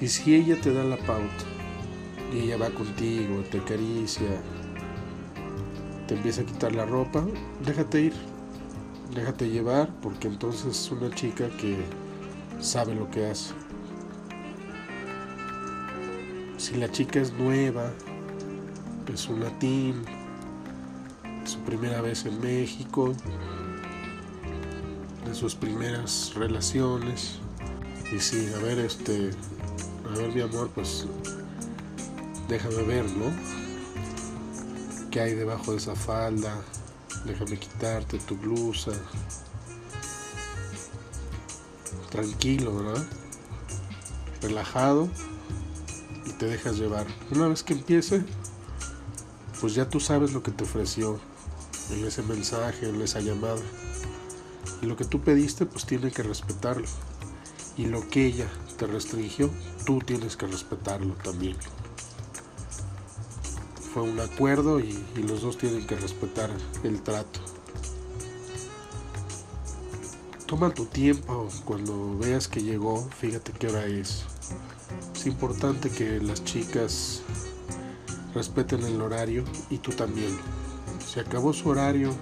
Y 0.00 0.08
si 0.08 0.34
ella 0.34 0.60
te 0.60 0.72
da 0.72 0.82
la 0.82 0.96
pauta 0.96 1.51
y 2.32 2.40
ella 2.40 2.56
va 2.56 2.70
contigo, 2.70 3.42
te 3.50 3.58
acaricia, 3.58 4.40
te 6.06 6.14
empieza 6.14 6.42
a 6.42 6.44
quitar 6.44 6.74
la 6.74 6.86
ropa, 6.86 7.24
déjate 7.64 8.00
ir, 8.00 8.12
déjate 9.14 9.50
llevar, 9.50 9.90
porque 10.00 10.28
entonces 10.28 10.66
es 10.66 10.90
una 10.90 11.14
chica 11.14 11.48
que 11.58 11.76
sabe 12.60 12.94
lo 12.94 13.10
que 13.10 13.26
hace. 13.26 13.52
Si 16.56 16.76
la 16.76 16.90
chica 16.90 17.20
es 17.20 17.32
nueva, 17.32 17.90
es 19.12 19.28
una 19.28 19.48
teen, 19.58 20.02
su 21.44 21.58
primera 21.60 22.00
vez 22.00 22.24
en 22.24 22.40
México, 22.40 23.12
de 25.26 25.34
sus 25.34 25.54
primeras 25.54 26.32
relaciones. 26.34 27.40
Y 28.14 28.20
sí, 28.20 28.48
a 28.56 28.62
ver, 28.62 28.78
este, 28.78 29.30
a 30.10 30.16
ver 30.16 30.34
mi 30.34 30.40
amor, 30.40 30.70
pues 30.74 31.06
déjame 32.52 32.82
ver, 32.82 33.10
¿no? 33.12 33.32
qué 35.10 35.20
hay 35.20 35.34
debajo 35.34 35.72
de 35.72 35.78
esa 35.78 35.94
falda, 35.94 36.54
déjame 37.24 37.58
quitarte 37.58 38.18
tu 38.18 38.36
blusa. 38.36 38.92
Tranquilo, 42.10 42.76
¿verdad? 42.76 43.06
Relajado 44.42 45.08
y 46.26 46.32
te 46.32 46.46
dejas 46.46 46.76
llevar. 46.76 47.06
Una 47.30 47.48
vez 47.48 47.62
que 47.62 47.72
empiece, 47.72 48.22
pues 49.60 49.74
ya 49.74 49.88
tú 49.88 49.98
sabes 49.98 50.32
lo 50.32 50.42
que 50.42 50.50
te 50.50 50.64
ofreció 50.64 51.18
en 51.90 52.04
ese 52.06 52.22
mensaje, 52.22 52.90
en 52.90 53.00
esa 53.00 53.20
llamada. 53.20 53.62
Y 54.82 54.86
lo 54.86 54.96
que 54.96 55.06
tú 55.06 55.22
pediste, 55.22 55.64
pues 55.64 55.86
tiene 55.86 56.10
que 56.10 56.22
respetarlo. 56.22 56.86
Y 57.78 57.86
lo 57.86 58.06
que 58.08 58.26
ella 58.26 58.48
te 58.76 58.86
restringió, 58.86 59.50
tú 59.86 60.00
tienes 60.00 60.36
que 60.36 60.46
respetarlo 60.46 61.14
también. 61.14 61.56
Fue 63.92 64.02
un 64.02 64.18
acuerdo 64.20 64.80
y, 64.80 65.04
los 65.16 65.42
dos 65.42 65.58
tienen 65.58 65.86
que 65.86 65.96
respetar 65.96 66.50
el 66.82 67.02
trato. 67.02 67.40
Toma 70.46 70.72
tu 70.72 70.86
tiempo 70.86 71.48
cuando 71.66 72.16
veas 72.18 72.48
que 72.48 72.62
llegó, 72.62 73.06
fíjate 73.20 73.52
qué 73.52 73.68
hora 73.68 73.84
es. 73.84 74.24
Es 75.14 75.26
importante 75.26 75.90
que 75.90 76.20
las 76.20 76.42
chicas 76.42 77.22
respeten 78.34 78.82
el 78.84 79.00
horario 79.02 79.44
y 79.68 79.76
tú 79.76 79.92
también. 79.92 80.38
Se 81.06 81.20
acabó 81.20 81.52
su 81.52 81.68
horario 81.68 82.14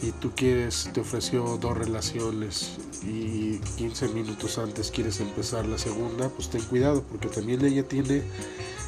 y 0.00 0.12
tú 0.12 0.32
quieres, 0.34 0.88
te 0.94 1.00
ofreció 1.00 1.58
dos 1.58 1.76
relaciones 1.76 2.78
y 3.04 3.58
15 3.76 4.08
minutos 4.08 4.56
antes 4.56 4.90
quieres 4.90 5.20
empezar 5.20 5.66
la 5.66 5.76
segunda, 5.76 6.28
pues 6.30 6.48
ten 6.48 6.62
cuidado 6.62 7.02
porque 7.02 7.28
también 7.28 7.62
ella 7.64 7.86
tiene 7.86 8.22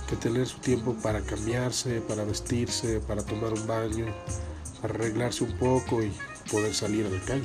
que 0.09 0.17
tener 0.17 0.47
su 0.47 0.59
tiempo 0.59 0.95
para 1.03 1.21
cambiarse, 1.23 2.01
para 2.01 2.25
vestirse, 2.25 3.01
para 3.01 3.25
tomar 3.25 3.53
un 3.53 3.67
baño, 3.67 4.07
para 4.81 4.95
arreglarse 4.95 5.45
un 5.45 5.57
poco 5.59 6.03
y 6.03 6.13
poder 6.51 6.75
salir 6.75 7.07
a 7.07 7.11
la 7.11 7.21
calle. 7.21 7.45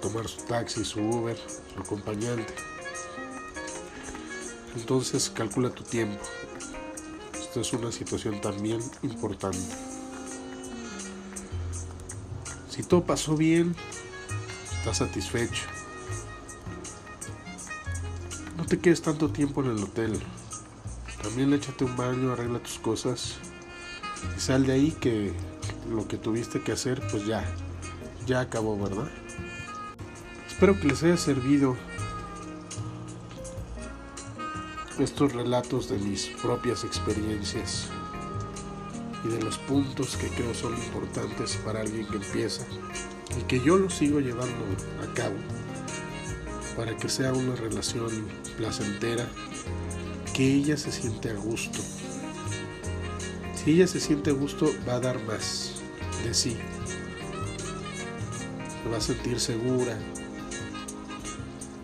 Tomar 0.00 0.28
su 0.28 0.42
taxi, 0.42 0.84
su 0.84 1.00
Uber, 1.00 1.36
su 1.74 1.80
acompañante. 1.80 2.54
Entonces 4.76 5.30
calcula 5.30 5.70
tu 5.70 5.82
tiempo. 5.82 6.22
Esta 7.34 7.60
es 7.60 7.72
una 7.72 7.90
situación 7.90 8.40
también 8.40 8.80
importante. 9.02 9.58
Si 12.68 12.82
todo 12.82 13.04
pasó 13.04 13.36
bien, 13.36 13.74
estás 14.78 14.98
satisfecho. 14.98 15.64
No 18.56 18.66
te 18.66 18.78
quedes 18.78 19.02
tanto 19.02 19.30
tiempo 19.30 19.62
en 19.62 19.70
el 19.70 19.82
hotel. 19.82 20.20
También 21.28 21.52
échate 21.52 21.84
un 21.84 21.94
baño, 21.94 22.32
arregla 22.32 22.58
tus 22.58 22.78
cosas 22.78 23.34
y 24.34 24.40
sal 24.40 24.64
de 24.64 24.72
ahí 24.72 24.92
que 24.92 25.34
lo 25.90 26.08
que 26.08 26.16
tuviste 26.16 26.62
que 26.62 26.72
hacer 26.72 27.02
pues 27.10 27.26
ya, 27.26 27.44
ya 28.26 28.40
acabó, 28.40 28.82
¿verdad? 28.82 29.10
Espero 30.48 30.80
que 30.80 30.88
les 30.88 31.02
haya 31.02 31.18
servido 31.18 31.76
estos 34.98 35.34
relatos 35.34 35.90
de 35.90 35.98
mis 35.98 36.28
propias 36.40 36.82
experiencias 36.84 37.88
y 39.22 39.28
de 39.28 39.42
los 39.42 39.58
puntos 39.58 40.16
que 40.16 40.28
creo 40.28 40.54
son 40.54 40.72
importantes 40.72 41.58
para 41.62 41.82
alguien 41.82 42.08
que 42.08 42.16
empieza 42.16 42.64
y 43.38 43.42
que 43.42 43.60
yo 43.60 43.76
lo 43.76 43.90
sigo 43.90 44.20
llevando 44.20 44.64
a 45.06 45.14
cabo 45.14 45.36
para 46.74 46.96
que 46.96 47.10
sea 47.10 47.34
una 47.34 47.54
relación 47.54 48.08
placentera, 48.56 49.28
que 50.38 50.54
ella 50.54 50.76
se 50.76 50.92
siente 50.92 51.30
a 51.30 51.34
gusto. 51.34 51.80
Si 53.56 53.72
ella 53.72 53.88
se 53.88 53.98
siente 53.98 54.30
a 54.30 54.34
gusto, 54.34 54.72
va 54.88 54.94
a 54.94 55.00
dar 55.00 55.20
más 55.24 55.72
de 56.22 56.32
sí. 56.32 56.56
Se 58.84 58.88
va 58.88 58.98
a 58.98 59.00
sentir 59.00 59.40
segura, 59.40 59.98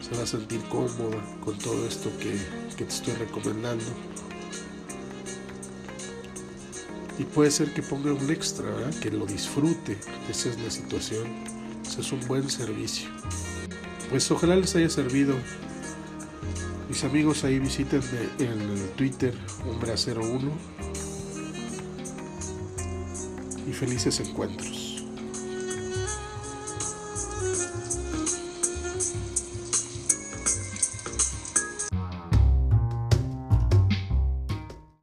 se 0.00 0.16
va 0.16 0.22
a 0.22 0.26
sentir 0.26 0.60
cómoda 0.68 1.20
con 1.44 1.58
todo 1.58 1.84
esto 1.88 2.12
que, 2.20 2.38
te 2.76 2.84
estoy 2.84 3.14
recomendando 3.14 3.84
y 7.18 7.24
puede 7.24 7.50
ser 7.50 7.74
que 7.74 7.82
ponga 7.82 8.12
un 8.12 8.30
extra, 8.30 8.68
que 9.02 9.10
lo 9.10 9.26
disfrute. 9.26 9.98
Esa 10.30 10.50
es 10.50 10.60
la 10.60 10.70
situación. 10.70 11.26
Ese 11.84 12.02
es 12.02 12.12
un 12.12 12.24
buen 12.28 12.48
servicio. 12.48 13.08
Pues 14.10 14.30
ojalá 14.30 14.54
les 14.54 14.76
haya 14.76 14.88
servido. 14.88 15.34
Mis 16.94 17.02
amigos 17.02 17.42
ahí 17.42 17.58
visítenme 17.58 18.28
en 18.38 18.88
Twitter, 18.94 19.34
hombre 19.68 19.94
01 19.96 20.48
y 23.68 23.72
felices 23.72 24.20
encuentros. 24.20 24.83